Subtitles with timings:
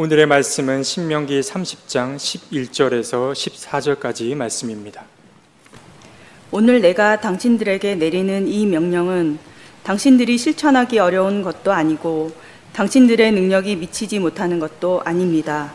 [0.00, 5.02] 오늘의 말씀은 신명기 30장 11절에서 14절까지 말씀입니다.
[6.52, 9.40] 오늘 내가 당신들에게 내리는 이 명령은
[9.82, 12.30] 당신들이 실천하기 어려운 것도 아니고
[12.74, 15.72] 당신들의 능력이 미치지 못하는 것도 아닙니다.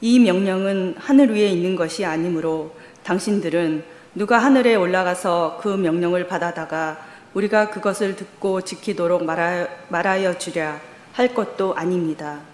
[0.00, 3.84] 이 명령은 하늘 위에 있는 것이 아니므로 당신들은
[4.16, 6.98] 누가 하늘에 올라가서 그 명령을 받아다가
[7.34, 10.80] 우리가 그것을 듣고 지키도록 말하여, 주랴
[11.12, 12.50] 할 것도 아닙니다.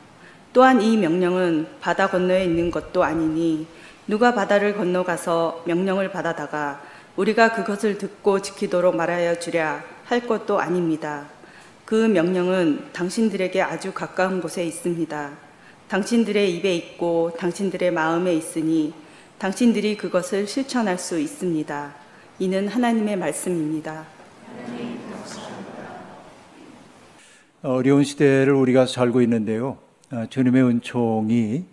[0.52, 3.66] 또한 이 명령은 바다 건너에 있는 것도 아니니
[4.06, 6.80] 누가 바다를 건너가서 명령을 받아다가
[7.16, 11.26] 우리가 그것을 듣고 지키도록 말하여 주랴 할 것도 아닙니다.
[11.84, 15.30] 그 명령은 당신들에게 아주 가까운 곳에 있습니다.
[15.88, 18.94] 당신들의 입에 있고 당신들의 마음에 있으니
[19.38, 21.94] 당신들이 그것을 실천할 수 있습니다.
[22.38, 24.04] 이는 하나님의 말씀입니다.
[27.62, 29.78] 어려운 시대를 우리가 살고 있는데요.
[30.10, 31.64] 아, 주님의 은총이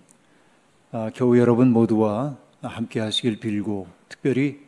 [0.91, 4.60] 아, 교우 여러분 모두와 함께 하시길 빌고 특별히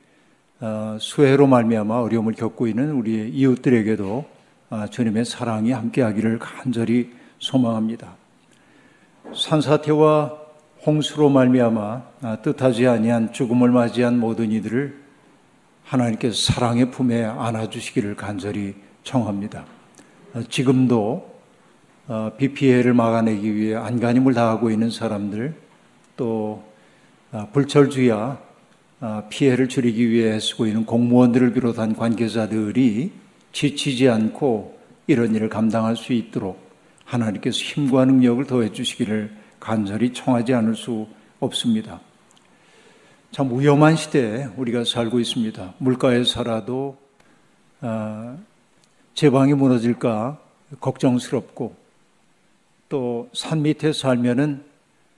[0.61, 4.37] 아, 수해로 말미암아 어려움을 겪고 있는 우리 이웃들에게도
[4.89, 8.15] 주님의 사랑이 함께 하기를 간절히 소망합니다.
[9.35, 10.37] 산사태와
[10.85, 14.97] 홍수로 말미암아 뜻하지 아니한 죽음을 맞이한 모든 이들을
[15.83, 19.65] 하나님께서 사랑의 품에 안아주시기를 간절히 청합니다.
[20.49, 21.36] 지금도 어,
[22.37, 25.53] 비 피해를 막아내기 위해 안간힘을 다하고 있는 사람들
[26.15, 26.63] 또
[27.31, 28.39] 어, 불철주야
[29.01, 33.11] 어, 피해를 줄이기 위해 애쓰고 있는 공무원들을 비롯한 관계자들이
[33.51, 36.59] 지치지 않고 이런 일을 감당할 수 있도록
[37.03, 41.07] 하나님께서 힘과 능력을 더해 주시기를 간절히 청하지 않을 수
[41.39, 41.99] 없습니다.
[43.31, 45.73] 참 위험한 시대에 우리가 살고 있습니다.
[45.77, 46.97] 물가에 살아도
[49.13, 50.39] 제 방이 무너질까
[50.79, 51.75] 걱정스럽고
[52.89, 54.63] 또 산 밑에 살면은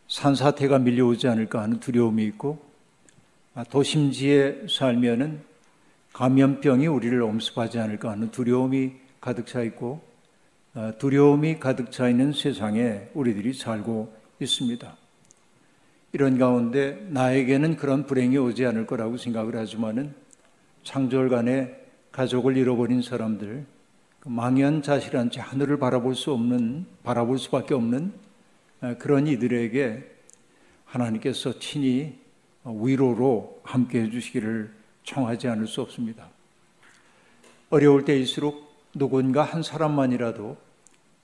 [0.07, 2.59] 산사태가 밀려오지 않을까 하는 두려움이 있고
[3.53, 5.41] 아, 도심지에 살면은
[6.13, 10.02] 감염병이 우리를 엄습하지 않을까 하는 두려움이 가득 차 있고
[10.73, 14.97] 아, 두려움이 가득 차 있는 세상에 우리들이 살고 있습니다.
[16.13, 20.15] 이런 가운데 나에게는 그런 불행이 오지 않을 거라고 생각을 하지만은
[20.83, 21.75] 창졸간에
[22.11, 23.78] 가족을 잃어버린 사람들, 그
[24.25, 28.13] 망연자실한 채 하늘을 바라볼 수 없는 바라볼 수밖에 없는
[28.97, 30.15] 그런 이들에게
[30.85, 32.19] 하나님께서 친히
[32.63, 36.29] 위로로 함께 해주시기를 청하지 않을 수 없습니다.
[37.69, 40.58] 어려울 때일수록 누군가 한 사람만이라도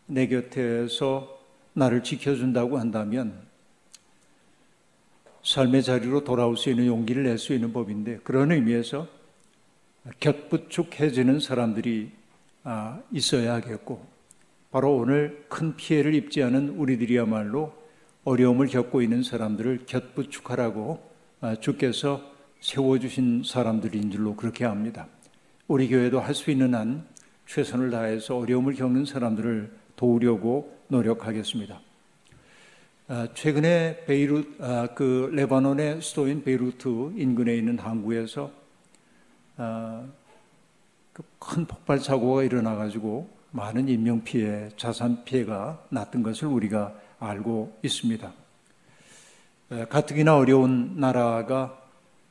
[0.08, 1.40] 내 곁에서
[1.74, 3.46] 나를 지켜준다고 한다면
[5.44, 9.08] 삶의 자리로 돌아올 수 있는 용기를 낼 수 있는 법인데 그런 의미에서
[10.20, 12.15] 곁부축해지는 사람들이 아,
[13.12, 14.06] 있어야겠고
[14.72, 17.74] 바로 오늘 큰 피해를 입지 않은 우리들이야말로
[18.26, 21.00] 어려움을 겪고 있는 사람들을 곁부축하라고
[21.42, 22.22] 아, 주께서
[22.60, 25.08] 세워주신 사람들인 줄로 그렇게 합니다.
[25.68, 27.06] 우리 교회도 할 수 있는 한
[27.46, 31.80] 최선을 다해서 어려움을 겪는 사람들을 도우려고 노력하겠습니다.
[33.08, 34.44] 아, 최근에 베이루
[34.96, 38.52] 그 레바논의 수도인 베이루트 인근에 있는 항구에서
[41.40, 48.34] 큰 폭발 사고가 일어나 가지고 많은 인명 피해, 자산 피해가 났던 것을 우리가 알고 있습니다.
[49.90, 51.82] 가뜩이나 어려운 나라가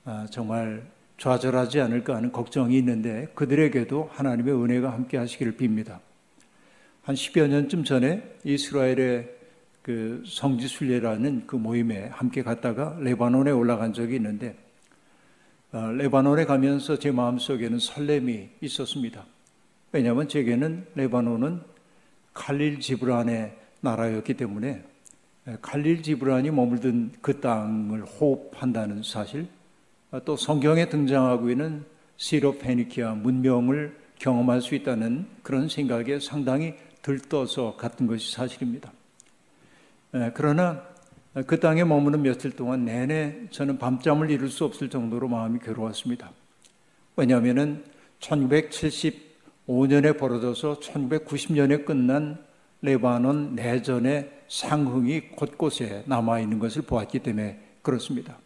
[0.05, 0.87] 아, 정말
[1.19, 5.99] 좌절하지 않을까 하는 걱정이 있는데 그들에게도 하나님의 은혜가 함께 하시기를 빕니다.
[7.03, 9.31] 한 10여 년쯤 전에 이스라엘의
[9.83, 14.64] 그 성지순례라는 그 모임에 함께 갔다가 레바논에 올라간 적이 있는데 어,
[15.75, 19.25] 레바논에 가면서 제 마음속에는 설렘이 있었습니다.
[19.91, 21.63] 왜냐하면 제게는 레바논은
[22.33, 24.85] 칼릴 지브란의 나라였기 때문에
[25.61, 29.49] 칼릴 지브란이 머물던 그 땅을 호흡한다는 사실,
[30.11, 31.85] 어, 또 성경에 등장하고 있는
[32.17, 38.93] 시로페니키아 문명을 경험할 수 있다는 그런 생각에 상당히 들떠서 갔던 것이 사실입니다.
[40.33, 40.83] 그러나
[41.47, 46.31] 그 땅에 머무는 며칠 동안 내내 저는 밤잠을 이룰 수 없을 정도로 마음이 괴로웠습니다.
[47.17, 47.85] 왜냐하면
[48.21, 52.39] 1975년에 벌어져서 1990년에 끝난
[52.83, 58.39] 레바논 내전의 상흥이 곳곳에 남아 있는 것을 보았기 때문에 그렇습니다.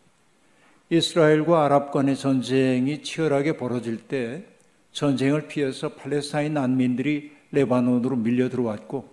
[0.89, 4.47] 이스라엘과 아랍 간의 전쟁이 치열하게 벌어질 때
[4.93, 9.11] 전쟁을 피해서 팔레스타인 난민들이 레바논으로 밀려 들어왔고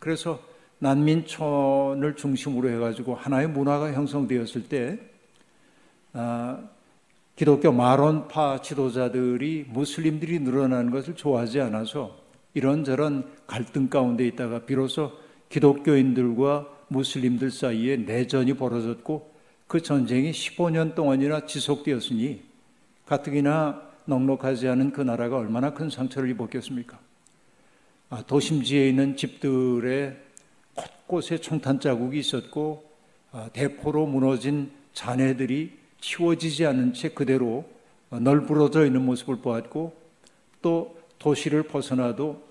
[0.00, 0.40] 그래서
[0.82, 4.98] 난민촌을 중심으로 해가지고 하나의 문화가 형성되었을 때
[6.12, 6.58] 아,
[7.36, 12.18] 기독교 마론파 지도자들이 무슬림들이 늘어나는 것을 좋아하지 않아서
[12.54, 15.12] 이런저런 갈등 가운데 있다가 비로소
[15.50, 19.32] 기독교인들과 무슬림들 사이에 내전이 벌어졌고
[19.68, 22.42] 그 전쟁이 15년 동안이나 지속되었으니
[23.06, 26.98] 가뜩이나 넉넉하지 않은 그 나라가 얼마나 큰 상처를 입었겠습니까?
[28.10, 30.31] 아, 도심지에 있는 집들의
[30.74, 32.90] 곳곳에 총탄 자국이 있었고
[33.32, 37.64] 아, 대포로 무너진 잔해들이 치워지지 않은 채 그대로
[38.10, 39.96] 널브러져 있는 모습을 보았고
[40.60, 42.42] 또 도시를 벗어나도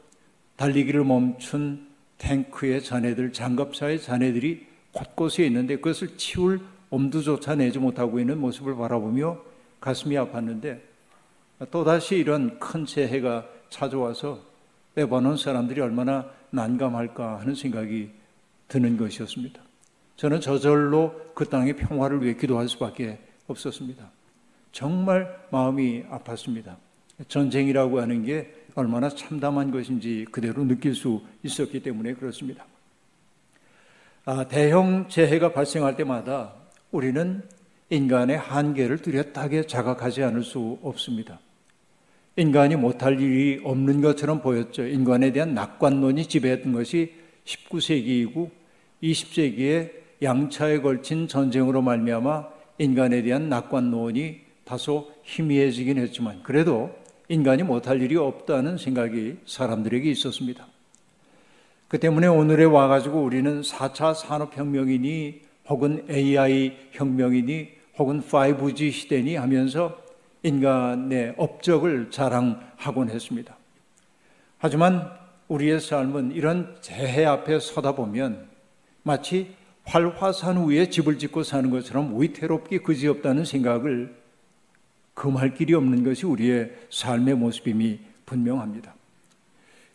[0.55, 1.87] 달리기를 멈춘
[2.17, 9.39] 탱크의 잔해들, 장갑차의 잔해들이 곳곳에 있는데 그것을 치울 엄두조차 내지 못하고 있는 모습을 바라보며
[9.79, 10.79] 가슴이 아팠는데
[11.71, 14.50] 또다시 이런 큰 재해가 찾아와서
[14.95, 18.11] 레바논 사람들이 얼마나 난감할까 하는 생각이
[18.67, 19.61] 드는 것이었습니다.
[20.17, 24.11] 저는 저절로 그 땅의 평화를 위해 기도할 수밖에 없었습니다.
[24.71, 26.75] 정말 마음이 아팠습니다.
[27.27, 32.65] 전쟁이라고 하는 게 얼마나 참담한 것인지 그대로 느낄 수 있었기 때문에 그렇습니다.
[34.25, 36.53] 아, 대형 재해가 발생할 때마다
[36.91, 37.43] 우리는
[37.89, 41.39] 인간의 한계를 뚜렷하게 자각하지 않을 수 없습니다.
[42.37, 44.85] 인간이 못할 일이 없는 것처럼 보였죠.
[44.87, 47.13] 인간에 대한 낙관론이 지배했던 것이
[47.45, 48.49] 19세기이고
[49.03, 49.91] 20세기에
[50.21, 52.47] 양차에 걸친 전쟁으로 말미암아
[52.77, 56.91] 인간에 대한 낙관론이 다소 희미해지긴 했지만 그래도
[57.27, 60.67] 인간이 못할 일이 없다는 생각이 사람들에게 있었습니다.
[61.87, 70.00] 그 때문에 오늘에 와가지고 우리는 4차 산업혁명이니 혹은 AI 혁명이니 혹은 5G 시대니 하면서
[70.43, 73.55] 인간의 업적을 자랑하곤 했습니다.
[74.57, 75.11] 하지만
[75.47, 78.47] 우리의 삶은 이런 재해 앞에 서다 보면
[79.03, 84.15] 마치 활화산 위에 집을 짓고 사는 것처럼 위태롭게 그지없다는 생각을
[85.13, 88.93] 금할 길이 없는 것이 우리의 삶의 모습임이 분명합니다.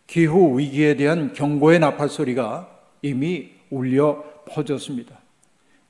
[0.07, 2.69] 기후 위기에 대한 경고의 나팔 소리가
[3.03, 5.19] 이미 울려 퍼졌습니다.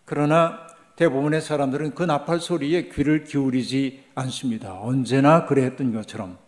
[0.04, 0.66] 그러나
[0.96, 4.80] 대부분의 사람들은 그 나팔 소리에 귀를 기울이지 않습니다.
[4.80, 6.38] 언제나 그랬던 것처럼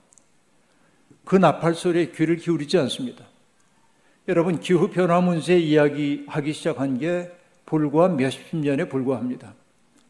[1.25, 3.25] 그 나팔 소리에 귀를 기울이지 않습니다.
[4.27, 7.31] 여러분 기후 변화 문제 이야기하기 시작한 게
[7.67, 9.55] 불과 몇십 년에 불과합니다.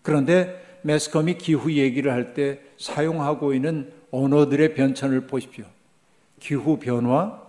[0.02, 5.64] 그런데 매스컴이 기후 얘기를 할 때 사용하고 있는 언어들의 변천을 보십시오.
[6.38, 7.42] 기후 변화,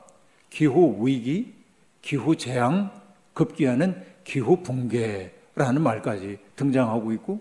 [0.49, 1.53] 기후 위기,
[2.01, 2.91] 기후 재앙,
[3.33, 7.39] 급기야는 기후 붕괴라는 말까지 등장하고 있고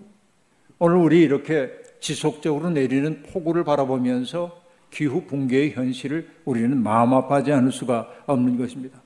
[0.79, 4.60] 오늘 우리 이렇게 지속적으로 내리는 폭우를 바라보면서
[4.90, 9.00] 기후 붕괴의 현실을 우리는 마음 아파하지 않을 수가 없는 것입니다.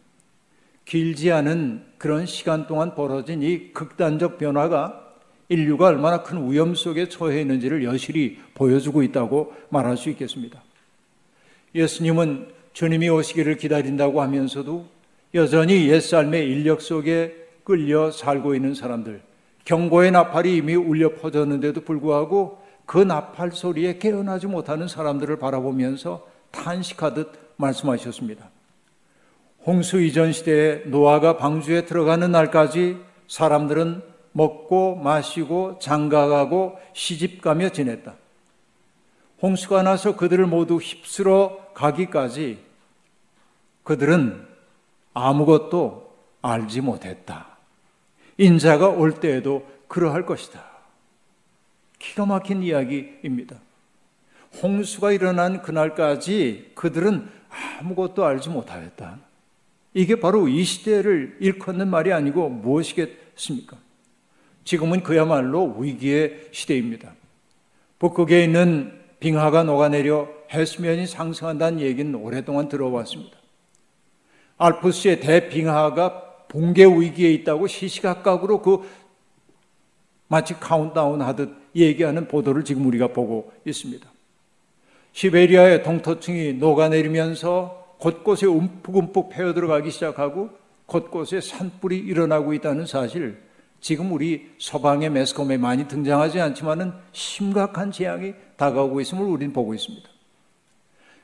[0.85, 5.01] 길지 않은 그런 시간 동안 벌어진 이 극단적 변화가
[5.49, 10.63] 인류가 얼마나 큰 위험 속에 처해 있는지를 여실히 보여주고 있다고 말할 수 있겠습니다.
[11.75, 14.87] 예수님은 주님이 오시기를 기다린다고 하면서도
[15.35, 19.23] 여전히 옛삶의 인력 속에 끌려 살고 있는 사람들,
[19.65, 28.49] 경고의 나팔이 이미 울려 퍼졌는데도 불구하고 그 나팔 소리에 깨어나지 못하는 사람들을 바라보면서 탄식하듯 말씀하셨습니다.
[29.65, 32.99] 홍수 이전 시대에 노아가 방주에 들어가는 날까지
[33.29, 34.03] 사람들은
[34.33, 38.15] 먹고 마시고 장가가고 시집가며 지냈다.
[39.41, 42.59] 홍수가 나서 그들을 모두 휩쓸어 가기까지
[43.83, 44.47] 그들은
[45.15, 46.13] 아무것도
[46.43, 47.47] 알지 못했다.
[48.39, 50.72] 인자가 올 때에도 그러할 것이다.
[52.03, 53.57] 기가 막힌 이야기입니다.
[54.61, 57.29] 홍수가 일어난 그날까지 그들은
[57.79, 59.19] 아무것도 알지 못하였다.
[59.95, 63.77] 이게 바로 이 시대를 일컫는 말이 아니고 무엇이겠습니까?
[64.65, 67.15] 지금은 그야말로 위기의 시대입니다.
[67.99, 73.39] 북극에 있는 빙하가 녹아내려 해수면이 상승한다는 얘기는 오랫동안 들어왔습니다.
[74.59, 78.89] 알프스의 대빙하가 붕괴 위기에 있다고 시시각각으로 그
[80.27, 84.11] 마치 카운트다운 하듯 얘기하는 보도를 지금 우리가 보고 있습니다.
[85.13, 90.51] 시베리아의 동토층이 녹아내리면서 곳곳에 움푹움푹 패어 들어가기 시작하고
[90.87, 93.39] 곳곳에 산불이 일어나고 있다는 사실
[93.81, 100.09] 지금 우리 서방의 매스컴에 많이 등장하지 않지만은 심각한 재앙이 다가오고 있음을 우리는 보고 있습니다.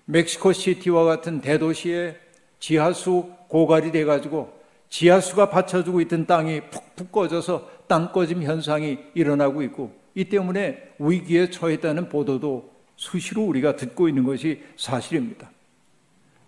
[0.06, 2.16] 멕시코 시티와 같은 대도시에
[2.58, 4.52] 지하수 고갈이 돼가지고
[4.88, 12.08] 지하수가 받쳐주고 있던 땅이 푹푹 꺼져서 땅 꺼짐 현상이 일어나고 있고 이 때문에 위기에 처했다는
[12.08, 15.50] 보도도 수시로 우리가 듣고 있는 것이 사실입니다.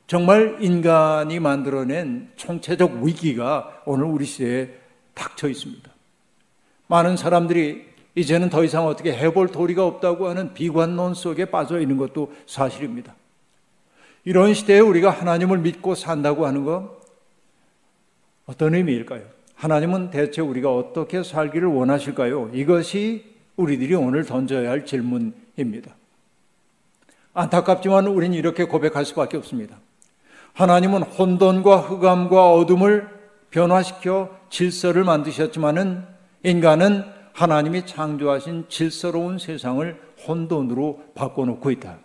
[0.07, 4.71] 정말 인간이 만들어낸 총체적 위기가 오늘 우리 시대에
[5.15, 5.89] 닥쳐 있습니다.
[6.89, 7.87] 많은 사람들이
[8.17, 13.15] 이제는 더 이상 어떻게 해볼 도리가 없다고 하는 비관론 속에 빠져 있는 것도 사실입니다.
[14.25, 17.01] 이런 시대에 우리가 하나님을 믿고 산다고 하는 것
[18.47, 19.23] 어떤 의미일까요?
[19.55, 22.51] 하나님은 대체 우리가 어떻게 살기를 원하실까요?
[22.53, 23.30] 이것이
[23.61, 25.95] 우리들이 오늘 던져야 할 질문입니다.
[27.35, 29.77] 안타깝지만 우리는 이렇게 고백할 수밖에 없습니다.
[30.55, 33.09] 하나님은 혼돈과 흑암과 어둠을
[33.51, 36.05] 변화시켜 질서를 만드셨지만은
[36.43, 41.99] 인간은 하나님이 창조하신 질서로운 세상을 혼돈으로 바꿔놓고 있다.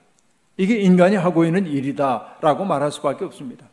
[0.58, 3.66] 이게 인간이 하고 있는 일이다라고 말할 수밖에 없습니다.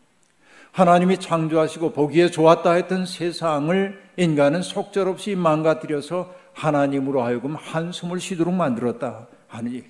[0.73, 9.73] 하나님이 창조하시고 보기에 좋았다 했던 세상을 인간은 속절없이 망가뜨려서 하나님으로 하여금 한숨을 쉬도록 만들었다 하는
[9.73, 9.87] 얘기.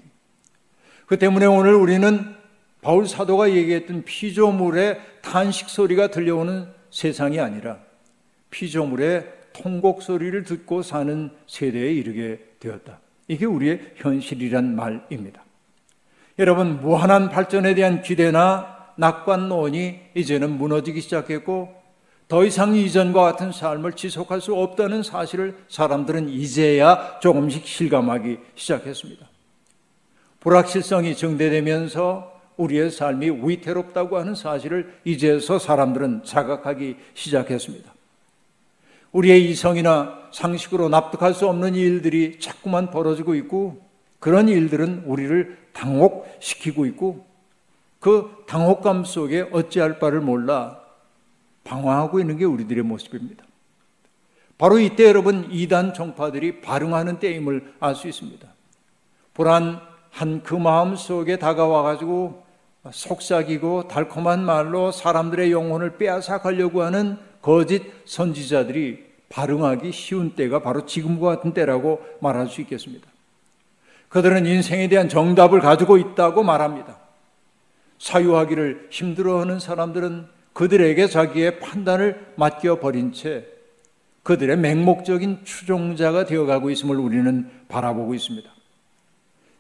[1.07, 2.35] 그 때문에 오늘 우리는
[2.81, 7.79] 바울 사도가 얘기했던 피조물의 탄식 소리가 들려오는 세상이 아니라
[8.51, 12.99] 피조물의 통곡 소리를 듣고 사는 세대에 이르게 되었다.
[13.29, 15.45] 이게 우리의 현실이란 말입니다.
[16.39, 21.82] 여러분, 무한한 발전에 대한 기대나 낙관론이 이제는 무너지기 시작했고
[22.33, 29.29] 더 이상 이전과 같은 삶을 지속할 수 없다는 사실을 사람들은 이제야 조금씩 실감하기 시작했습니다.
[30.41, 37.93] 불확실성이 증대되면서 우리의 삶이 위태롭다고 하는 사실을 이제서 사람들은 자각하기 시작했습니다.
[39.13, 43.83] 우리의 이성이나 상식으로 납득할 수 없는 일들이 자꾸만 벌어지고 있고
[44.21, 47.27] 그런 일들은 우리를 당혹시키고 있고
[48.01, 50.82] 그 당혹감 속에 어찌할 바를 몰라
[51.65, 53.45] 방황하고 있는 게 우리들의 모습입니다.
[54.59, 58.47] 바로 이때 여러분 이단 정파들이 발응하는 때임을 알 수 있습니다.
[59.35, 62.45] 불안 한 그 마음 속에 다가와 가지고
[62.91, 71.37] 속삭이고 달콤한 말로 사람들의 영혼을 빼앗아 가려고 하는 거짓 선지자들이 발응하기 쉬운 때가 바로 지금과
[71.37, 73.09] 같은 때라고 말할 수 있겠습니다.
[74.11, 76.99] 그들은 인생에 대한 정답을 가지고 있다고 말합니다.
[77.99, 83.47] 사유하기를 힘들어하는 사람들은 그들에게 자기의 판단을 맡겨버린 채
[84.23, 88.49] 그들의 맹목적인 추종자가 되어가고 있음을 우리는 바라보고 있습니다.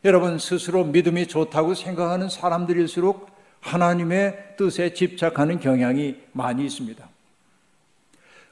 [0.04, 3.30] 여러분, 스스로 믿음이 좋다고 생각하는 사람들일수록
[3.60, 7.08] 하나님의 뜻에 집착하는 경향이 많이 있습니다.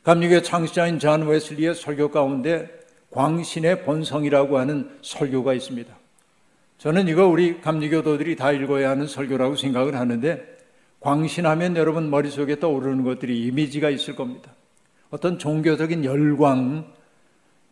[0.04, 2.68] 감리교 창시자인 잔 웨슬리의 설교 가운데
[3.10, 5.92] 광신의 본성이라고 하는 설교가 있습니다.
[6.78, 10.59] 저는 이거 우리 감리교도들이 다 읽어야 하는 설교라고 생각을 하는데
[11.00, 14.52] 광신하면 여러분 머릿속에 떠오르는 것들이 이미지가 있을 겁니다.
[15.10, 16.92] 어떤 종교적인 열광,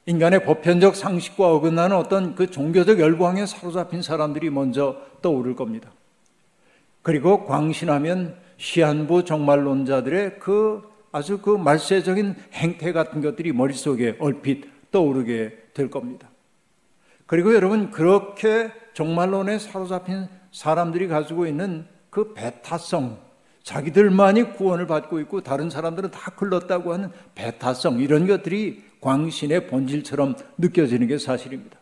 [0.06, 5.92] 인간의 보편적 상식과 어긋나는 어떤 그 종교적 열광에 사로잡힌 사람들이 먼저 떠오를 겁니다.
[7.02, 10.82] 그리고 광신하면 시한부 정말론자들의 그
[11.12, 16.28] 아주 그 말세적인 행태 같은 것들이 머릿속에 얼핏 떠오르게 될 겁니다.
[17.26, 23.18] 그리고 여러분 그렇게 종말론에 사로잡힌 사람들이 가지고 있는 그 배타성,
[23.62, 31.06] 자기들만이 구원을 받고 있고 다른 사람들은 다 글렀다고 하는 배타성 이런 것들이 광신의 본질처럼 느껴지는
[31.06, 31.78] 게 사실입니다.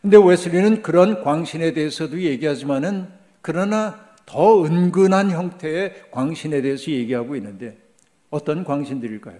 [0.00, 3.08] 근데 웨슬리는 그런 광신에 대해서도 얘기하지만은
[3.42, 7.76] 그러나 더 은근한 형태의 광신에 대해서 얘기하고 있는데
[8.30, 9.38] 어떤 광신들일까요?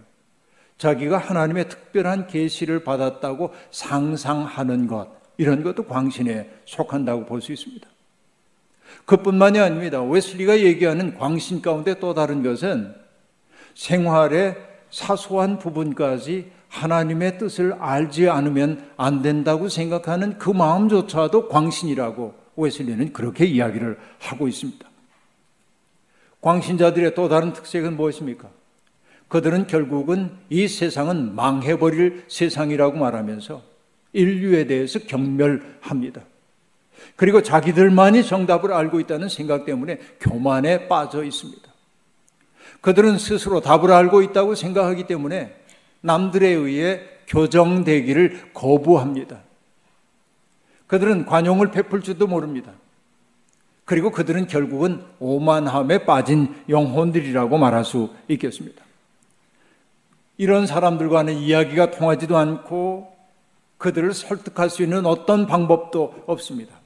[0.79, 7.89] 자기가 하나님의 특별한 계시를 받았다고 상상하는 것 이런 것도 광신에 속한다고 볼 수 있습니다.
[9.05, 10.03] 그뿐만이 아닙니다.
[10.03, 12.95] 웨슬리가 얘기하는 광신 가운데 또 다른 것은
[13.75, 14.57] 생활의
[14.91, 23.99] 사소한 부분까지 하나님의 뜻을 알지 않으면 안 된다고 생각하는 그 마음조차도 광신이라고 웨슬리는 그렇게 이야기를
[24.19, 24.87] 하고 있습니다.
[26.41, 28.51] 광신자들의 또 다른 특색은 무엇입니까?
[29.29, 33.63] 그들은 결국은 이 세상은 망해버릴 세상이라고 말하면서
[34.13, 36.23] 인류에 대해서 경멸합니다.
[37.17, 41.69] 그리고 자기들만이 정답을 알고 있다는 생각 때문에 교만에 빠져 있습니다.
[42.81, 45.55] 그들은 스스로 답을 알고 있다고 생각하기 때문에
[46.01, 49.41] 남들에 의해 교정되기를 거부합니다.
[50.87, 52.73] 그들은 관용을 베풀 줄도 모릅니다.
[53.85, 58.85] 그리고 그들은 결국은 오만함에 빠진 영혼들이라고 말할 수 있겠습니다.
[60.37, 63.17] 이런 사람들과는 이야기가 통하지도 않고
[63.79, 66.78] 그들을 설득할 수 있는 어떤 방법도 없습니다.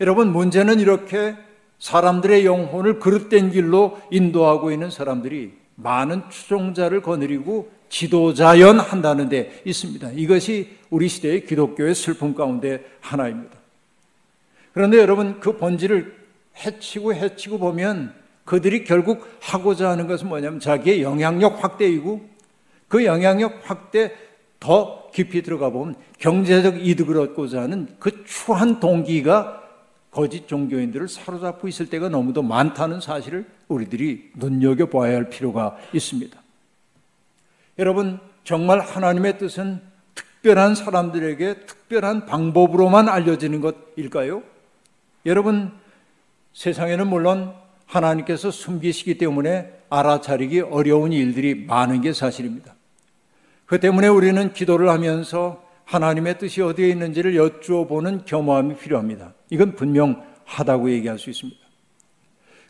[0.00, 1.34] 여러분, 문제는 이렇게
[1.78, 10.12] 사람들의 영혼을 그릇된 길로 인도하고 있는 사람들이 많은 추종자를 거느리고 지도자연 한다는 데 있습니다.
[10.12, 13.56] 이것이 우리 시대의 기독교의 슬픔 가운데 하나입니다.
[14.72, 16.14] 그런데 여러분, 그 본질을
[16.64, 22.28] 해치고 해치고 보면 그들이 결국 하고자 하는 것은 뭐냐면 자기의 영향력 확대이고
[22.88, 24.12] 그 영향력 확대
[24.60, 29.65] 더 깊이 들어가 보면 경제적 이득을 얻고자 하는 그 추한 동기가
[30.16, 36.40] 거짓 종교인들을 사로잡고 있을 때가 너무도 많다는 사실을 우리들이 눈여겨봐야 할 필요가 있습니다.
[37.78, 39.82] 여러분, 정말 하나님의 뜻은
[40.14, 44.42] 특별한 사람들에게 특별한 방법으로만 알려지는 것일까요?
[45.26, 45.70] 여러분,
[46.54, 47.52] 세상에는 물론
[47.84, 52.74] 하나님께서 숨기시기 때문에 알아차리기 어려운 일들이 많은 게 사실입니다.
[53.66, 59.34] 그 때문에 우리는 기도를 하면서 하나님의 뜻이 어디에 있는지를 여쭈어보는 겸허함이 필요합니다.
[59.50, 61.58] 이건 분명하다고 얘기할 수 있습니다.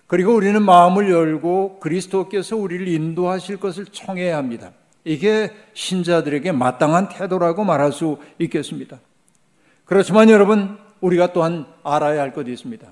[0.07, 4.71] 그리고 우리는 마음을 열고 그리스도께서 우리를 인도하실 것을 청해야 합니다.
[5.05, 9.01] 이게 신자들에게 마땅한 태도라고 말할 수 있겠습니다.
[9.85, 12.87] 그렇지만 여러분, 우리가 또한 알아야 할 것이 있습니다.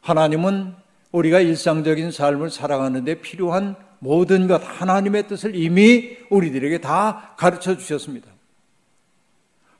[0.00, 0.74] 하나님은
[1.12, 8.33] 우리가 일상적인 삶을 살아가는데 필요한 모든 것, 하나님의 뜻을 이미 우리들에게 다 가르쳐 주셨습니다.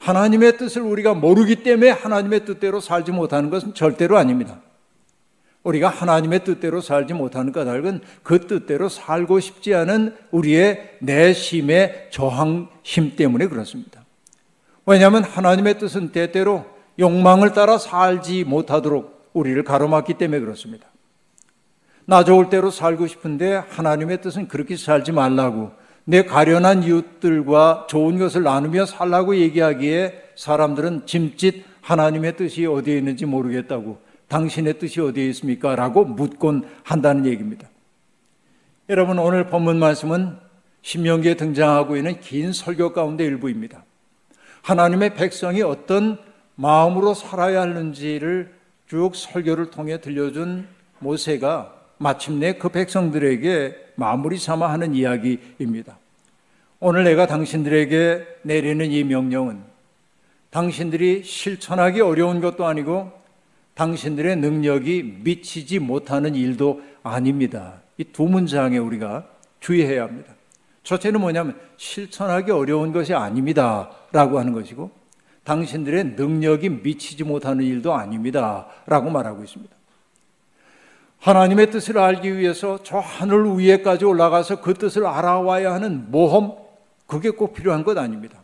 [0.04, 4.60] 하나님의 뜻을 우리가 모르기 때문에 하나님의 뜻대로 살지 못하는 것은 절대로 아닙니다.
[5.62, 13.46] 우리가 하나님의 뜻대로 살지 못하는 까닭은 그 뜻대로 살고 싶지 않은 우리의 내심의 저항심 때문에
[13.46, 14.04] 그렇습니다.
[14.84, 16.66] 왜냐하면 하나님의 뜻은 때때로
[16.98, 20.86] 욕망을 따라 살지 못하도록 우리를 가로막기 때문에 그렇습니다.
[22.04, 25.72] 나 좋을 대로 살고 싶은데 하나님의 뜻은 그렇게 살지 말라고
[26.04, 33.98] 내 가련한 이웃들과 좋은 것을 나누며 살라고 얘기하기에 사람들은 짐짓 하나님의 뜻이 어디에 있는지 모르겠다고
[34.28, 35.76] 당신의 뜻이 어디에 있습니까?
[35.76, 37.68] 라고 묻곤 한다는 얘기입니다.
[38.88, 40.36] 여러분 오늘 본문 말씀은
[40.82, 43.84] 신명기에 등장하고 있는 긴 설교 가운데 일부입니다.
[44.62, 46.18] 하나님의 백성이 어떤
[46.56, 48.52] 마음으로 살아야 하는지를
[48.86, 50.66] 쭉 설교를 통해 들려준
[50.98, 55.98] 모세가 마침내 그 백성들에게 마무리 삼아 하는 이야기입니다.
[56.80, 59.62] 오늘 내가 당신들에게 내리는 이 명령은
[60.50, 63.12] 당신들이 실천하기 어려운 것도 아니고
[63.74, 67.82] 당신들의 능력이 미치지 못하는 일도 아닙니다.
[67.98, 69.26] 이 두 문장에 우리가
[69.60, 70.34] 주의해야 합니다.
[70.82, 73.90] 첫째는 뭐냐면 실천하기 어려운 것이 아닙니다.
[74.12, 74.90] 라고 하는 것이고
[75.44, 78.66] 당신들의 능력이 미치지 못하는 일도 아닙니다.
[78.86, 79.74] 라고 말하고 있습니다.
[81.24, 86.52] 하나님의 뜻을 알기 위해서 저 하늘 위에까지 올라가서 그 뜻을 알아와야 하는 모험,
[87.06, 88.42] 그게 꼭 필요한 것 아닙니다.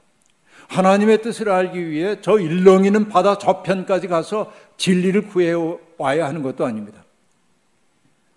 [0.68, 5.52] 하나님의 뜻을 알기 위해 저 일렁이는 바다 저편까지 가서 진리를 구해
[5.98, 7.04] 와야 하는 것도 아닙니다.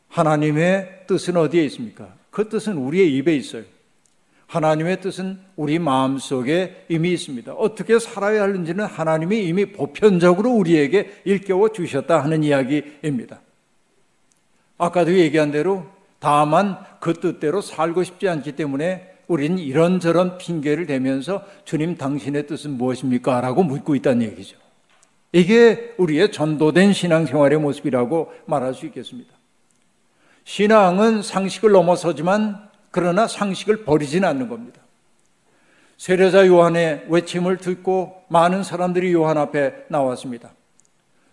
[0.09, 2.13] 하나님의 뜻은 어디에 있습니까?
[2.29, 3.63] 그 뜻은 우리의 입에 있어요.
[4.47, 7.53] 하나님의 뜻은 우리 마음 속에 이미 있습니다.
[7.53, 13.39] 어떻게 살아야 하는지는 하나님이 이미 보편적으로 우리에게 일깨워 주셨다 하는 이야기입니다.
[14.77, 15.85] 아까도 얘기한 대로
[16.19, 23.41] 다만 그 뜻대로 살고 싶지 않기 때문에 우리는 이런저런 핑계를 대면서 주님 당신의 뜻은 무엇입니까?
[23.41, 24.57] 라고 묻고 있다는 얘기죠.
[25.31, 29.33] 이게 우리의 전도된 신앙생활의 모습이라고 말할 수 있겠습니다.
[30.43, 34.81] 신앙은 상식을 넘어서지만 그러나 상식을 버리지는 않는 겁니다.
[35.97, 40.51] 세례자 요한의 외침을 듣고 많은 사람들이 요한 앞에 나왔습니다.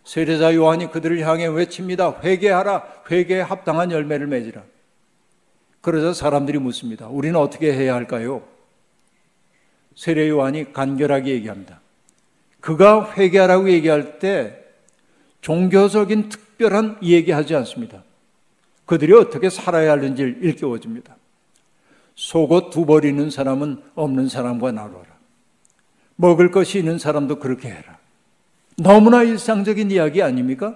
[0.04, 2.20] 세례자 요한이 그들을 향해 외칩니다.
[2.22, 3.04] 회개하라.
[3.10, 4.62] 회개에 합당한 열매를 맺으라.
[5.80, 7.08] 그러자 사람들이 묻습니다.
[7.08, 8.42] 우리는 어떻게 해야 할까요?
[9.94, 11.80] 세례 요한이 간결하게 얘기합니다.
[12.60, 14.58] 그가 회개하라고 얘기할 때
[15.40, 18.02] 종교적인 특별한 얘기하지 않습니다.
[18.84, 21.16] 그들이 어떻게 살아야 하는지를 일깨워줍니다.
[22.16, 25.06] 속옷 두 벌 있는 사람은 없는 사람과 나눠라.
[26.16, 27.99] 먹을 것이 있는 사람도 그렇게 해라.
[28.82, 30.74] 너무나 일상적인 이야기 아닙니까?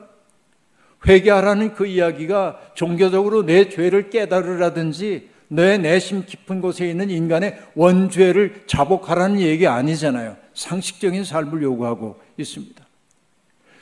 [1.06, 9.40] 회개하라는 그 이야기가 종교적으로 내 죄를 깨달으라든지 내 내심 깊은 곳에 있는 인간의 원죄를 자복하라는
[9.40, 10.36] 얘기 아니잖아요.
[10.54, 12.84] 상식적인 삶을 요구하고 있습니다.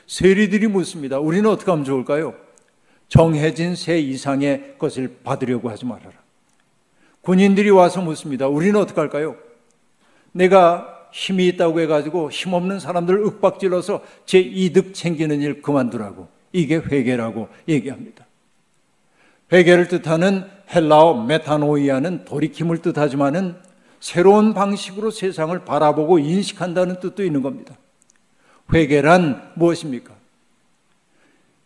[0.07, 1.19] 세리들이 묻습니다.
[1.19, 2.35] 우리는 어떻게 하면 좋을까요?
[3.09, 6.13] 정해진 새 이상의 것을 받으려고 하지 말아라.
[7.23, 8.49] 군인들이 와서 묻습니다.
[8.49, 9.37] 우리는 어떻게 할까요?
[10.33, 16.29] 내가 힘이 있다고 해가지고 힘없는 사람들을 윽박질러서 제 이득 챙기는 일 그만두라고.
[16.53, 18.27] 이게 회개라고 얘기합니다.
[19.53, 20.44] 회개를 뜻하는
[20.75, 23.57] 헬라어 메타노이아는 돌이킴을 뜻하지만은
[24.01, 27.77] 새로운 방식으로 세상을 바라보고 인식한다는 뜻도 있는 겁니다.
[28.72, 30.14] 회개란 무엇입니까?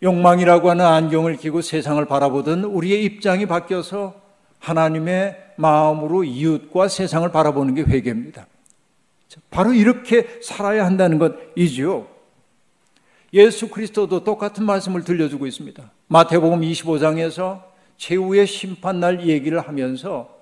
[0.02, 4.20] 욕망이라고 하는 안경을 끼고 세상을 바라보던 우리의 입장이 바뀌어서
[4.58, 8.46] 하나님의 마음으로 이웃과 세상을 바라보는 게 회개입니다.
[9.50, 12.06] 바로 이렇게 살아야 한다는 것이지요.
[13.32, 15.90] 예수 그리스도도 똑같은 말씀을 들려주고 있습니다.
[16.08, 17.62] 마태복음 25장에서
[17.96, 20.34] 최후의 심판날 얘기를 하면서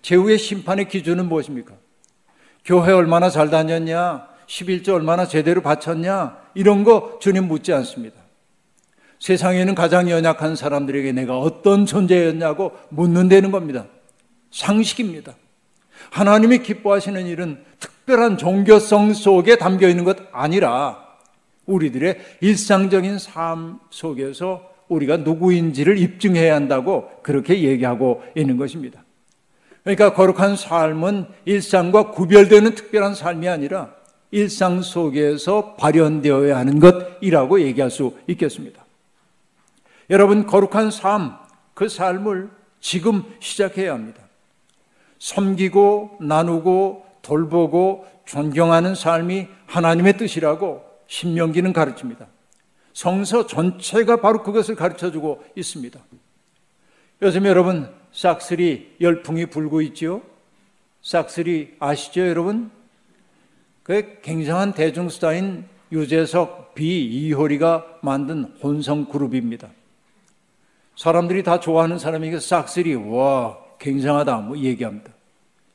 [0.00, 1.74] 최후의 심판의 기준은 무엇입니까?
[2.64, 4.28] 교회 얼마나 잘 다녔냐?
[4.46, 6.38] 11조 얼마나 제대로 바쳤냐?
[6.54, 8.20] 이런 거 주님 묻지 않습니다.
[9.18, 13.86] 세상에는 가장 연약한 사람들에게 내가 어떤 존재였냐고 묻는다는 겁니다.
[14.50, 15.34] 상식입니다.
[16.12, 20.98] 하나님이 기뻐하시는 일은 특별한 종교성 속에 담겨 있는 것 아니라
[21.64, 29.02] 우리들의 일상적인 삶 속에서 우리가 누구인지를 입증해야 한다고 그렇게 얘기하고 있는 것입니다.
[29.84, 33.94] 그러니까 거룩한 삶은 일상과 구별되는 특별한 삶이 아니라
[34.30, 38.84] 일상 속에서 발현되어야 하는 것이라고 얘기할 수 있겠습니다.
[40.10, 41.38] 여러분, 거룩한 삶,
[41.72, 44.21] 그 삶을 지금 시작해야 합니다.
[45.22, 52.26] 섬기고 나누고 돌보고 존경하는 삶이 하나님의 뜻이라고 신명기는 가르칩니다.
[52.92, 56.00] 성서 전체가 바로 그것을 가르쳐 주고 있습니다.
[57.22, 60.22] 요즘 여러분 싹쓸이 열풍이 불고 있지요?
[61.02, 62.72] 싹쓸이 아시죠, 여러분?
[63.84, 69.68] 그 굉장한 대중스타인 유재석, 비, 이효리가 만든 혼성 그룹입니다.
[70.96, 75.10] 사람들이 다 좋아하는 사람에게 싹쓸이, 와, 굉장하다, 뭐 얘기합니다.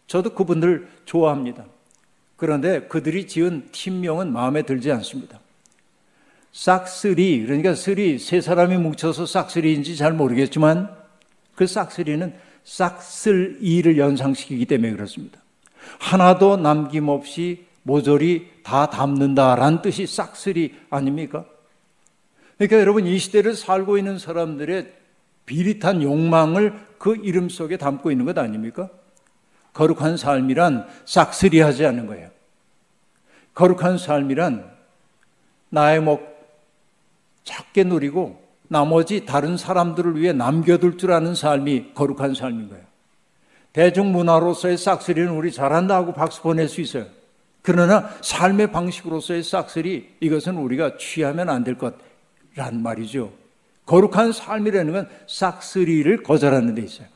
[0.07, 1.65] 저도 그분들 좋아합니다.
[2.37, 5.39] 그런데 그들이 지은 팀명은 마음에 들지 않습니다.
[6.53, 10.89] 싹쓰리, 그러니까 three, 세 사람이 뭉쳐서 싹쓰리인지 잘 모르겠지만
[11.55, 15.39] 그 싹쓰리는 싹쓸이를 연상시키기 때문에 그렇습니다.
[15.99, 21.45] 하나도 남김없이 모조리 다 담는다라는 뜻이 싹쓸이 아닙니까?
[22.57, 24.93] 그러니까 여러분 이 시대를 살고 있는 사람들의
[25.45, 28.89] 비릿한 욕망을 그 이름 속에 담고 있는 것 아닙니까?
[29.73, 32.29] 거룩한 삶이란 싹쓸이 하지 않는 거예요.
[33.53, 34.69] 거룩한 삶이란
[35.69, 36.37] 나의 목
[37.43, 42.83] 작게 누리고 나머지 다른 사람들을 위해 남겨둘 줄 아는 삶이 거룩한 삶인 거예요.
[43.73, 47.05] 대중문화로서의 싹쓸이는 우리 잘한다 하고 박수 보낼 수 있어요.
[47.61, 53.31] 그러나 삶의 방식으로서의 싹쓸이 이것은 우리가 취하면 안 될 것란 말이죠.
[53.87, 57.07] 거룩한 삶이라는 건 싹쓸이를 거절하는 데 있어요.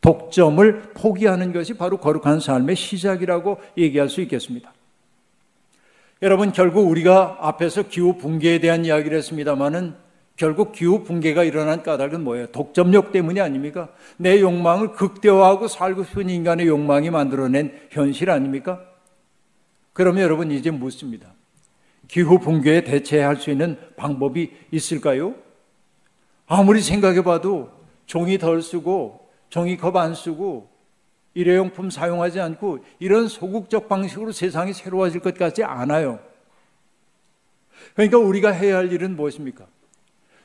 [0.00, 4.72] 독점을 포기하는 것이 바로 거룩한 삶의 시작이라고 얘기할 수 있겠습니다.
[6.22, 9.94] 여러분 결국 우리가 앞에서 기후 붕괴에 대한 이야기를 했습니다마는
[10.36, 12.46] 결국 기후 붕괴가 일어난 까닭은 뭐예요?
[12.48, 13.88] 독점력 때문이 아닙니까?
[14.16, 18.80] 내 욕망을 극대화하고 살고 싶은 인간의 욕망이 만들어낸 현실 아닙니까?
[19.92, 21.32] 그러면 여러분 이제 묻습니다.
[22.08, 25.34] 기후 붕괴에 대체할 수 있는 방법이 있을까요?
[26.46, 27.70] 아무리 생각해 봐도
[28.06, 30.70] 종이 덜 쓰고 종이컵 안 쓰고
[31.34, 36.20] 일회용품 사용하지 않고 이런 소극적 방식으로 세상이 새로워질 것 같지 않아요.
[37.94, 39.66] 그러니까 우리가 해야 할 일은 무엇입니까?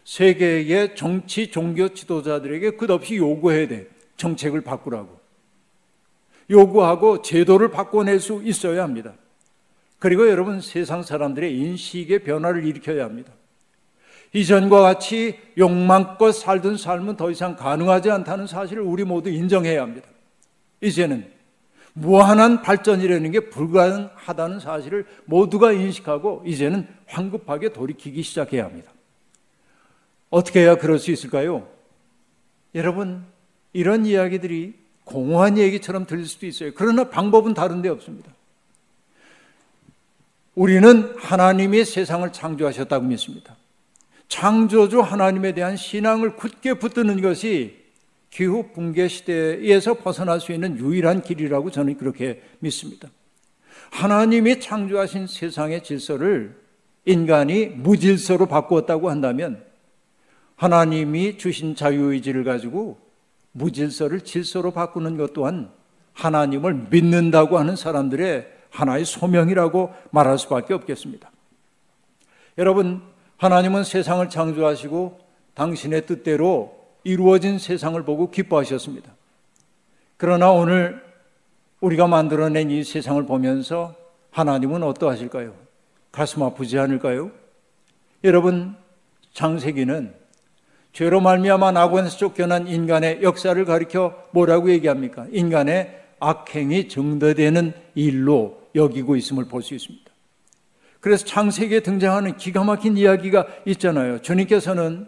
[0.03, 3.87] 세계의 정치, 종교 지도자들에게 끝없이 요구해야 돼.
[4.17, 5.19] 정책을 바꾸라고.
[6.49, 9.13] 요구하고 제도를 바꿔낼 수 있어야 합니다.
[9.99, 13.31] 그리고 여러분 세상 사람들의 인식의 변화를 일으켜야 합니다.
[14.33, 20.07] 이전과 같이 욕망껏 살던 삶은 더 이상 가능하지 않다는 사실을 우리 모두 인정해야 합니다.
[20.81, 21.31] 이제는
[21.93, 28.91] 무한한 발전이라는 게 불가능하다는 사실을 모두가 인식하고 이제는 황급하게 돌이키기 시작해야 합니다.
[30.29, 31.67] 어떻게 해야 그럴 수 있을까요?
[32.75, 33.25] 여러분,
[33.73, 36.71] 이런 이야기들이 공허한 얘기처럼 들릴 수도 있어요.
[36.75, 38.31] 그러나 방법은 다른 데 없습니다.
[40.53, 43.55] 우리는 하나님이 세상을 창조하셨다고 믿습니다.
[44.29, 47.77] 창조주 하나님에 대한 신앙을 굳게 붙드는 것이
[48.29, 53.09] 기후 붕괴 시대에서 벗어날 수 있는 유일한 길이라고 저는 그렇게 믿습니다.
[53.91, 56.55] 하나님이 창조하신 세상의 질서를
[57.05, 59.63] 인간이 무질서로 바꾸었다고 한다면
[60.55, 62.99] 하나님이 주신 자유의지를 가지고
[63.53, 65.71] 무질서를 질서로 바꾸는 것 또한
[66.13, 71.31] 하나님을 믿는다고 하는 사람들의 하나의 소명이라고 말할 수밖에 없겠습니다.
[72.59, 73.01] 여러분,
[73.39, 75.17] 하나님은 세상을 창조하시고
[75.53, 79.15] 당신의 뜻대로 이루어진 세상을 보고 기뻐하셨습니다.
[80.17, 81.01] 그러나 오늘
[81.79, 83.95] 우리가 만들어낸 이 세상을 보면서
[84.31, 85.55] 하나님은 어떠하실까요?
[86.11, 87.31] 가슴 아프지 않을까요?
[88.25, 88.75] 여러분,
[89.33, 90.13] 창세기는
[90.91, 95.27] 죄로 말미암아 낙원에서 쫓겨난 인간의 역사를 가리켜 뭐라고 얘기합니까?
[95.31, 100.08] 인간의 악행이 증대되는 일로 여기고 있음을 볼 수 있습니다.
[100.99, 104.21] 그래서 창세기에 등장하는 기가 막힌 이야기가 있잖아요.
[104.21, 105.07] 주님께서는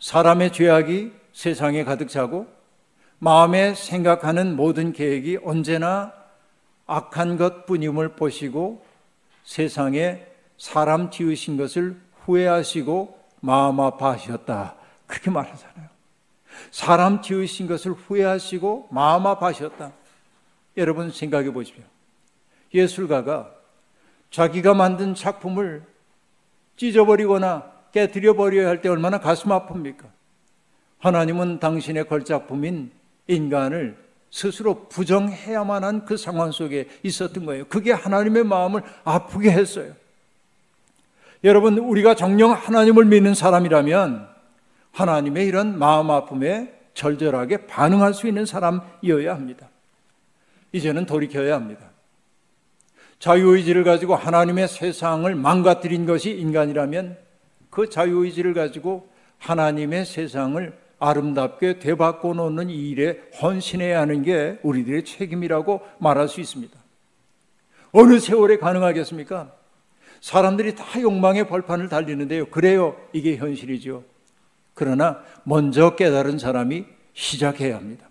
[0.00, 2.46] 사람의 죄악이 세상에 가득 차고
[3.18, 6.12] 마음에 생각하는 모든 계획이 언제나
[6.86, 8.84] 악한 것 뿐임을 보시고
[9.44, 14.74] 세상에 사람 지으신 것을 후회하시고 마음 아파하셨다.
[15.06, 15.88] 그렇게 말하잖아요.
[16.70, 19.92] 사람 지으신 것을 후회하시고 마음 아파하셨다.
[20.76, 21.84] 여러분 생각해 보십시오.
[22.72, 23.57] 예술가가
[24.30, 25.82] 자기가 만든 작품을
[26.76, 30.04] 찢어버리거나 깨뜨려 버려야 할 때 얼마나 가슴 아픕니까?
[30.98, 32.90] 하나님은 당신의 걸작품인
[33.26, 33.96] 인간을
[34.30, 37.64] 스스로 부정해야만 한 그 상황 속에 있었던 거예요.
[37.66, 39.92] 그게 하나님의 마음을 아프게 했어요.
[41.44, 44.28] 여러분, 우리가 정령 하나님을 믿는 사람이라면
[44.92, 49.68] 하나님의 이런 마음 아픔에 절절하게 반응할 수 있는 사람이어야 합니다.
[50.72, 51.87] 이제는 돌이켜야 합니다.
[53.18, 57.16] 자유의지를 가지고 하나님의 세상을 망가뜨린 것이 인간이라면
[57.70, 65.82] 그 자유의지를 가지고 하나님의 세상을 아름답게 되바꿔 놓는 이 일에 헌신해야 하는 게 우리들의 책임이라고
[65.98, 66.76] 말할 수 있습니다.
[67.92, 69.52] 어느 세월에 가능하겠습니까?
[70.20, 72.46] 사람들이 다 욕망의 벌판을 달리는데요.
[72.46, 72.96] 그래요.
[73.12, 74.04] 이게 현실이죠.
[74.74, 78.08] 그러나 먼저 깨달은 사람이 시작해야 합니다.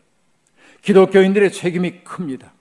[0.81, 2.53] 기독교인들의 책임이 큽니다.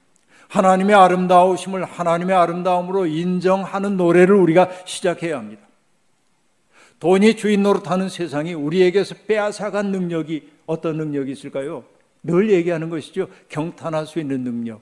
[0.48, 5.62] 하나님의 아름다우심을 하나님의 아름다움으로 인정하는 노래를 우리가 시작해야 합니다.
[7.00, 11.84] 돈이 주인 노릇하는 세상이 우리에게서 빼앗아간 능력이 어떤 능력이 있을까요?
[12.22, 13.28] 늘 얘기하는 것이죠.
[13.48, 14.80] 경탄할 수 있는 능력.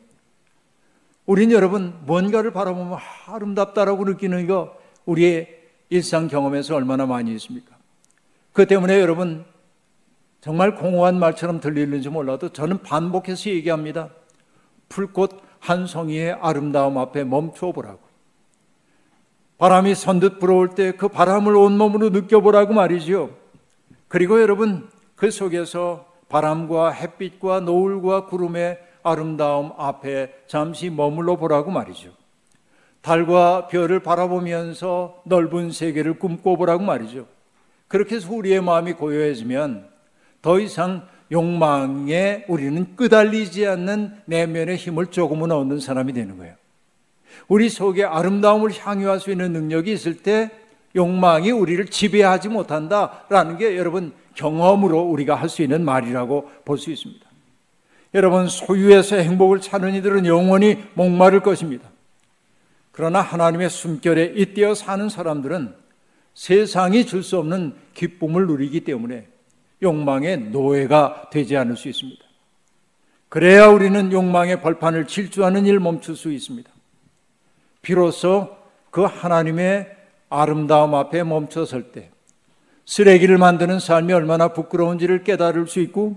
[1.26, 7.76] 우린 여러분 뭔가를 바라보면 아름답다라고 느끼는 거 우리의 일상 경험에서 얼마나 많이 있습니까?
[8.52, 9.44] 그 때문에 여러분
[10.40, 14.10] 정말 공허한 말처럼 들리는지 몰라도 저는 반복해서 얘기합니다.
[14.88, 18.00] 풀꽃 한 송이의 아름다움 앞에 멈춰 보라고.
[19.56, 23.30] 바람이 선듯 불어올 때 그 바람을 온몸으로 느껴보라고 말이죠.
[24.08, 32.10] 그리고 여러분 그 속에서 바람과 햇빛과 노을과 구름의 아름다움 앞에 잠시 머물러 보라고 말이죠.
[33.00, 37.26] 달과 별을 바라보면서 넓은 세계를 꿈꿔 보라고 말이죠.
[37.88, 39.88] 그렇게 해서 우리의 마음이 고요해지면
[40.42, 46.54] 더 이상 욕망에 우리는 끄달리지 않는 내면의 힘을 조금은 얻는 사람이 되는 거예요.
[47.48, 50.50] 우리 속에 아름다움을 향유할 수 있는 능력이 있을 때
[50.94, 57.24] 욕망이 우리를 지배하지 못한다라는 게 여러분 경험으로 우리가 할 수 있는 말이라고 볼 수 있습니다.
[58.14, 61.90] 여러분 소유에서 행복을 찾는 이들은 영원히 목마를 것입니다.
[62.92, 65.74] 그러나 하나님의 숨결에 잇대어 사는 사람들은
[66.34, 69.26] 세상이 줄 수 없는 기쁨을 누리기 때문에
[69.84, 72.24] 욕망의 노예가 되지 않을 수 있습니다.
[73.28, 76.70] 그래야 우리는 욕망의 벌판을 질주하는 일 멈출 수 있습니다.
[77.82, 78.56] 비로소
[78.90, 79.88] 그 하나님의
[80.28, 82.10] 아름다움 앞에 멈춰설 때
[82.86, 86.16] 쓰레기를 만드는 삶이 얼마나 부끄러운지를 깨달을 수 있고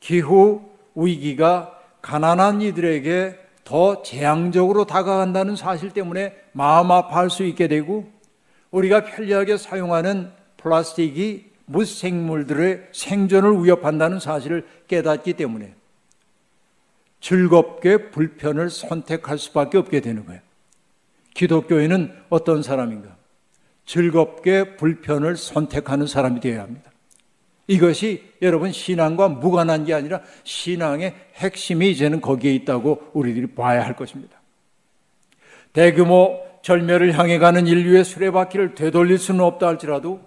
[0.00, 0.62] 기후
[0.94, 8.08] 위기가 가난한 이들에게 더 재앙적으로 다가간다는 사실 때문에 마음 아파할 수 있게 되고
[8.70, 15.74] 우리가 편리하게 사용하는 플라스틱이 무생물들의 생존을 위협한다는 사실을 깨닫기 때문에
[17.20, 20.40] 즐겁게 불편을 선택할 수밖에 없게 되는 거예요.
[21.34, 23.16] 기독교인은 어떤 사람인가?
[23.84, 26.90] 즐겁게 불편을 선택하는 사람이 되어야 합니다.
[27.68, 34.40] 이것이 여러분 신앙과 무관한 게 아니라 신앙의 핵심이 이제는 거기에 있다고 우리들이 봐야 할 것입니다.
[35.72, 40.20] 대규모 절멸을 향해 가는 인류의 수레바퀴를 되돌릴 수는 없다 할지라도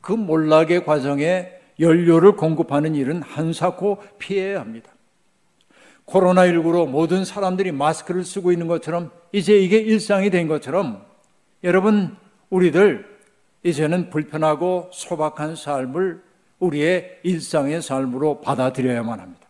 [0.00, 4.90] 그 몰락의 과정에 연료를 공급하는 일은 한사코 피해야 합니다.
[6.06, 11.04] 코로나19로 모든 사람들이 마스크를 쓰고 있는 것처럼 이제 이게 일상이 된 것처럼
[11.62, 12.16] 여러분,
[12.48, 13.06] 우리들
[13.62, 16.22] 이제는 불편하고 소박한 삶을
[16.58, 19.48] 우리의 일상의 삶으로 받아들여야만 합니다.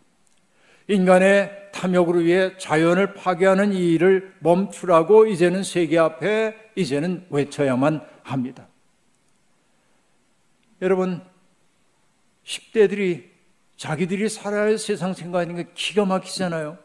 [0.89, 8.67] 인간의 탐욕으로 위해 자연을 파괴하는 이 일을 멈추라고 이제는 세계 앞에 이제는 외쳐야만 합니다.
[10.83, 11.21] 여러분,
[12.45, 13.25] 10대들이
[13.77, 16.79] 자기들이 살아야 할 세상 생각하는 게 기가 막히잖아요.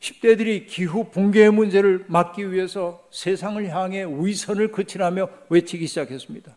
[0.00, 6.54] 10대들이 기후 붕괴의 문제를 막기 위해서 세상을 향해 위선을 그치라며 외치기 시작했습니다.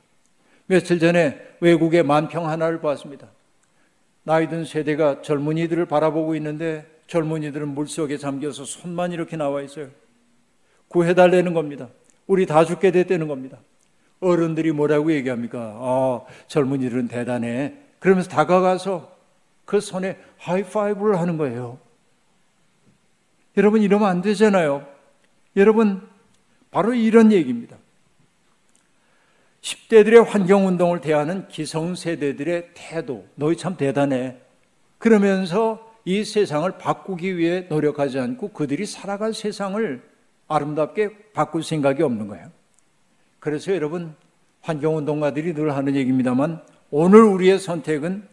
[0.65, 3.27] 며칠 전에 외국의 만평 하나를 봤습니다.
[4.23, 9.89] 나이 든 세대가 젊은이들을 바라보고 있는데 젊은이들은 물속에 잠겨서 손만 이렇게 나와 있어요.
[10.87, 11.89] 구해달라는 겁니다.
[12.25, 13.59] 우리 다 죽게 됐다는 겁니다.
[14.23, 15.59] 어른들이 뭐라고 얘기합니까?
[15.59, 17.73] 아, 젊은이들은 대단해.
[17.99, 19.15] 그러면서 다가가서
[19.65, 21.79] 그 손에 하이파이브를 하는 거예요.
[23.57, 24.85] 여러분, 이러면 안 되잖아요.
[25.55, 26.07] 여러분,
[26.71, 27.77] 바로 이런 얘기입니다.
[29.61, 34.37] 10대들의 환경운동을 대하는 기성세대들의 태도, 너희 참 대단해.
[34.97, 40.01] 그러면서 이 세상을 바꾸기 위해 노력하지 않고 그들이 살아갈 세상을
[40.47, 42.51] 아름답게 바꿀 생각이 없는 거예요.
[43.43, 44.15] 그래서 여러분
[44.61, 48.23] 환경운동가들이 늘 하는 얘기입니다만 오늘 우리의 선택은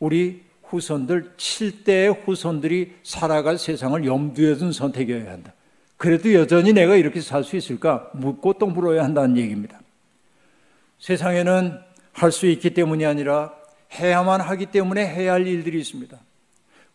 [0.00, 5.54] 우리 후손들 7대의 후손들이 살아갈 세상을 염두에 둔 선택이어야 한다.
[5.96, 9.80] 그래도 여전히 내가 이렇게 살 수 있을까 묻고 또 물어야 한다는 얘기입니다.
[10.98, 11.78] 세상에는
[12.12, 13.54] 할 수 있기 때문이 아니라
[13.94, 16.18] 해야만 하기 때문에 해야 할 일들이 있습니다.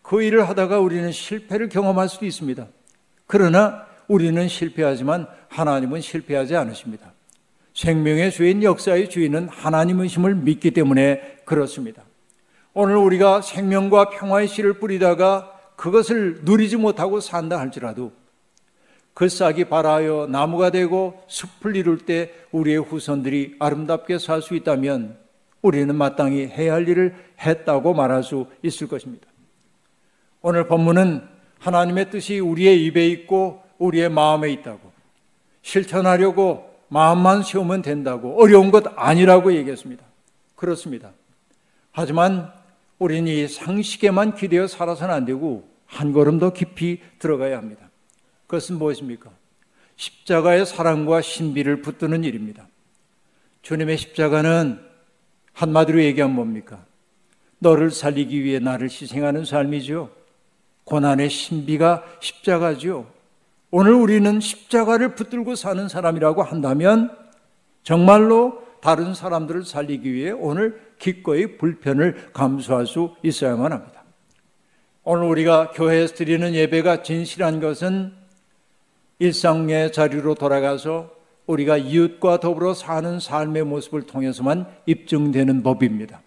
[0.04, 2.67] 그 일을 하다가 우리는 실패를 경험할 수도 있습니다.
[3.25, 7.14] 그러나 우리는 실패하지만 하나님은 실패하지 않으십니다.
[7.75, 12.03] 생명의 주인, 역사의 주인은 하나님이심을 믿기 때문에 그렇습니다.
[12.73, 18.13] 오늘 우리가 생명과 평화의 씨를 뿌리다가 그것을 누리지 못하고 산다 할지라도
[19.13, 25.17] 그 싹이 발하여 나무가 되고 숲을 이룰 때 우리의 후손들이 아름답게 살 수 있다면
[25.61, 29.27] 우리는 마땅히 해야 할 일을 했다고 말할 수 있을 것입니다.
[30.41, 31.23] 오늘 본문은
[31.59, 34.91] 하나님의 뜻이 우리의 입에 있고 우리의 마음에 있다고
[35.61, 40.01] 실천하려고 마음만 세우면 된다고 어려운 것 아니라고 얘기했습니다.
[40.55, 41.12] 그렇습니다.
[41.91, 42.53] 하지만
[42.99, 47.89] 우리는 이 상식에만 기대어 살아서는 안 되고 한 걸음 더 깊이 들어가야 합니다.
[48.47, 49.29] 그것은 무엇입니까?
[49.97, 52.65] 십자가의 사랑과 신비를 붙드는 일입니다.
[53.62, 54.79] 주님의 십자가는
[55.51, 56.86] 한마디로 얘기하면 뭡니까?
[57.60, 60.12] 너를 살리기 위해 나를 희생하는 삶이죠.
[60.86, 63.14] 고난의 신비가 십자가죠.
[63.77, 67.11] 오늘 우리는 십자가를 붙들고 사는 사람이라고 한다면
[67.83, 74.05] 정말로 다른 사람들을 살리기 위해 오늘 기꺼이 불편을 감수할 수 있어야만 합니다.
[75.03, 78.13] 오늘 우리가 교회에서 드리는 예배가 진실한 것은
[79.19, 81.11] 일상의 자리로 돌아가서
[81.45, 86.21] 우리가 이웃과 더불어 사는 삶의 모습을 통해서만 입증되는 법입니다.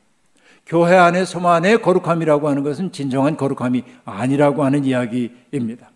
[0.67, 5.93] 교회 안에서만의 거룩함이라고 하는 것은 진정한 거룩함이 아니라고 하는 이야기입니다.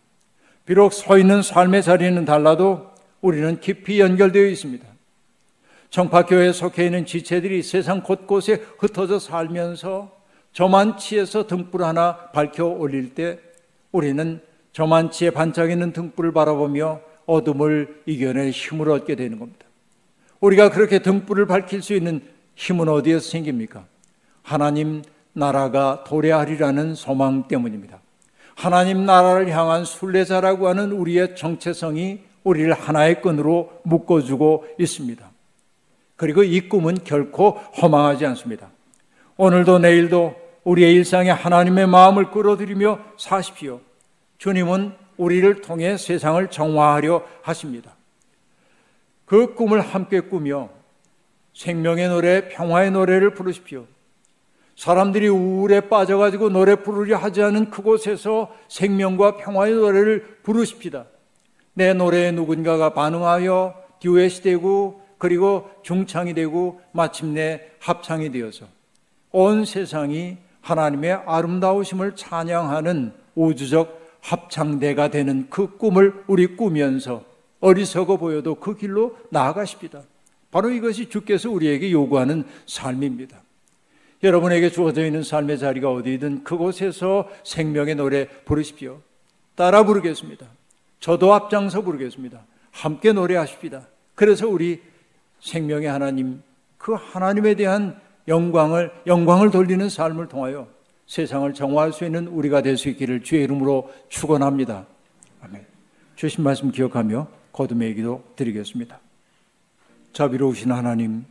[0.73, 2.87] 비록 서 있는 삶의 자리는 달라도
[3.21, 4.87] 우리는 깊이 연결되어 있습니다.
[5.91, 10.11] 청파교회에 속해 있는 지체들이 세상 곳곳에 흩어져 살면서
[10.55, 13.39] 저만치에서 등불 하나 밝혀 올릴 때
[13.91, 14.41] 우리는
[14.73, 19.67] 저만치에 반짝이는 등불을 바라보며 어둠을 이겨낼 힘을 얻게 되는 겁니다.
[20.41, 22.23] 우리가 그렇게 등불을 밝힐 수 있는
[22.55, 23.85] 힘은 어디에서 생깁니까?
[24.43, 25.03] 하나님
[25.35, 28.02] 나라가 도래하리라는 소망 때문입니다.
[28.55, 35.31] 하나님 나라를 향한 순례자라고 하는 우리의 정체성이 우리를 하나의 끈으로 묶어주고 있습니다.
[36.17, 38.71] 그리고 이 꿈은 결코 허망하지 않습니다.
[39.37, 40.35] 오늘도 내일도
[40.65, 43.81] 우리의 일상에 하나님의 마음을 끌어들이며 사십시오.
[44.39, 47.95] 주님은 우리를 통해 세상을 정화하려 하십니다.
[49.25, 50.69] 그 꿈을 함께 꾸며
[51.55, 53.87] 생명의 노래, 평화의 노래를 부르십시오.
[54.77, 61.07] 사람들이 우울에 빠져가지고 노래 부르려 하지 않은 그곳에서 생명과 평화의 노래를 부르십시다.
[61.75, 68.67] 내 노래에 누군가가 반응하여 듀엣이 되고 그리고 중창이 되고 마침내 합창이 되어서
[69.31, 77.25] 온 세상이 하나님의 아름다우심을 찬양하는 우주적 합창대가 되는 그 꿈을 우리 꾸면서
[77.61, 80.03] 어리석어 보여도 그 길로 나아가십니다.
[80.51, 83.43] 바로 이것이 주께서 우리에게 요구하는 삶입니다.
[84.23, 89.01] 여러분에게 주어져 있는 삶의 자리가 어디든 그곳에서 생명의 노래 부르십시오.
[89.55, 90.47] 따라 부르겠습니다.
[91.01, 92.45] 저도 앞장서 부르겠습니다.
[92.71, 93.89] 함께 노래하십시다.
[94.15, 94.81] 그래서 우리
[95.41, 96.43] 생명의 하나님,
[96.79, 100.69] 그 하나님에 대한 영광을, 영광을 돌리는 삶을 통하여
[101.07, 104.87] 세상을 정화할 수 있는 우리가 될 수 있기를 주의 이름으로 축원합니다.
[105.43, 105.67] 아멘.
[106.15, 109.01] 주신 말씀 기억하며 거듭의 기도 드리겠습니다.
[110.13, 111.25] 자비로우신 하나님,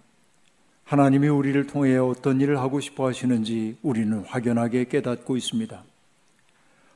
[0.91, 5.85] 하나님이 우리를 통해 어떤 일을 하고 싶어 하시는지 우리는 확연하게 깨닫고 있습니다.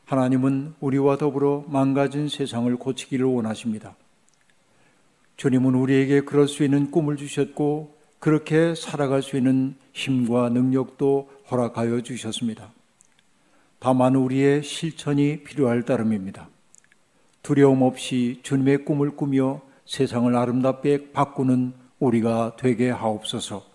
[0.03, 3.95] 하나님은 우리와 더불어 망가진 세상을 고치기를 원하십니다.
[5.38, 12.73] 주님은 우리에게 그럴 수 있는 꿈을 주셨고 그렇게 살아갈 수 있는 힘과 능력도 허락하여 주셨습니다.
[13.79, 16.49] 다만 우리의 실천이 필요할 따름입니다.
[17.43, 23.74] 두려움 없이 주님의 꿈을 꾸며 세상을 아름답게 바꾸는 우리가 되게 하옵소서.